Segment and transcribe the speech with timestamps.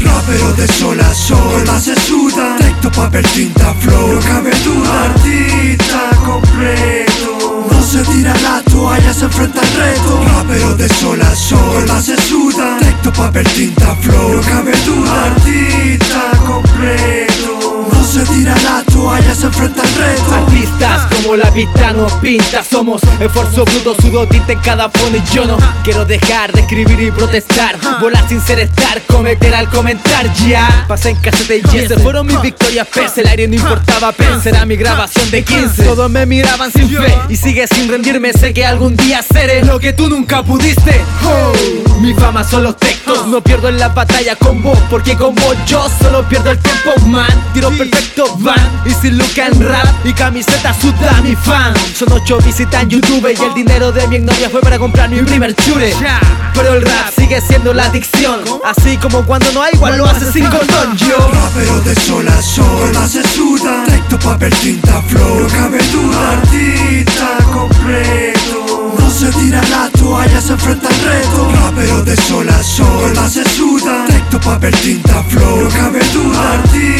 [0.00, 5.04] Rapero de sol a sol, más se suda Texto, papel, tinta, flow, no cabe duda
[5.04, 7.66] Artista completo.
[7.70, 10.15] No se tira la toalla, se enfrenta al reto
[19.82, 20.34] reto.
[20.34, 22.62] Artistas como la vista nos pinta.
[22.62, 27.00] Somos esfuerzo bruto, sudo, tinta en cada fondo Y yo no quiero dejar de escribir
[27.00, 27.76] y protestar.
[28.00, 30.32] Volar sin ser estar, cometer al comentar.
[30.46, 34.50] Ya pasé en casete y ese fueron mis victorias Pese el aire no importaba, pensé
[34.50, 38.32] era mi grabación de 15 Todos me miraban sin fe y sigue sin rendirme.
[38.32, 41.00] Sé que algún día seré lo que tú nunca pudiste.
[41.24, 42.95] Oh, Mi fama son los textos
[43.26, 46.92] No pierdo en la batalla con vos Porque con vos yo solo pierdo el tiempo,
[47.06, 47.26] man.
[47.54, 48.82] Tiro perfecto, van.
[48.84, 51.74] Y si look en rap y camiseta suda mi fan.
[51.96, 55.20] Son ocho visitas en YouTube Y el dinero de mi novia fue para comprar mi
[55.22, 55.92] primer chure
[56.54, 58.40] Pero el rap sigue siendo la adicción.
[58.64, 62.42] Así como cuando no hay igual lo hace sin condón Yo Rapero de sol a
[62.42, 65.78] sol, más se suda Texto, papel, tinta, flow, no cabe
[71.16, 74.04] enfrenta al reto Rapero de sol a sol, más se suda.
[74.06, 76.52] Texto, papel, tinta, flow, no cabe duda.
[76.54, 76.95] Artista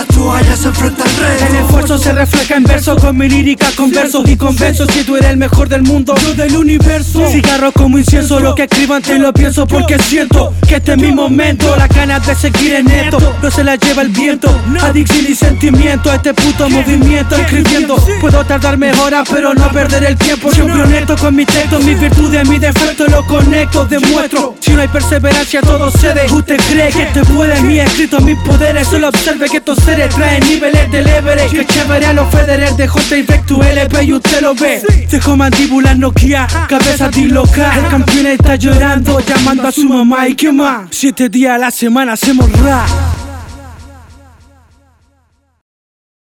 [0.00, 3.70] la toalla, se enfrenta al reto El esfuerzo se refleja en verso con mi lírica,
[3.76, 7.26] con versos y convenzo Si tú eres el mejor del mundo, yo del universo.
[7.30, 11.12] Cigarro como incienso, lo que escriban te lo pienso Porque siento que este es mi
[11.12, 11.74] momento.
[11.76, 14.48] La ganas de seguir en esto, no se la lleva el viento.
[14.80, 20.50] Adicción y sentimiento, este puto movimiento Escribiendo, puedo tardar horas pero no perder el tiempo.
[20.52, 24.54] Siempre honesto con mi texto, mis virtudes, mi defecto Lo conecto, demuestro.
[24.60, 28.88] Si no hay perseverancia todo cede Usted cree que te puede, mi escrito, mis poderes
[28.88, 33.16] Solo observe que estos traen niveles del Everest Que chévere a los Federer de J
[33.18, 34.82] y tu LP y usted lo ve.
[35.10, 40.52] Dejo mandíbula Nokia, cabeza disloca El campeón está llorando, llamando a su mamá y qué
[40.52, 40.88] más.
[40.90, 42.88] Siete días a la semana hacemos rap